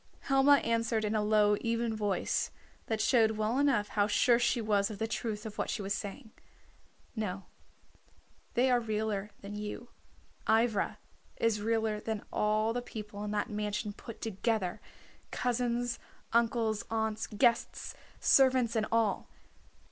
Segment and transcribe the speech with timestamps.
[0.21, 2.49] Helma answered in a low even voice,
[2.87, 5.93] that showed well enough how sure she was of the truth of what she was
[5.93, 6.31] saying
[7.15, 7.45] "No,
[8.55, 9.89] they are realer than you.
[10.49, 10.97] Ivra
[11.37, 14.81] is realer than all the people in that mansion put together,
[15.29, 15.99] cousins,
[16.33, 19.27] uncles, aunts, guests, servants and all.